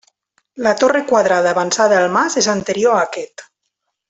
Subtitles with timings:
[0.67, 3.47] La torre quadrada avançada al mas és anterior a aquest.